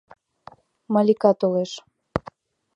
Малика 0.93 1.31
толеш. 1.39 1.71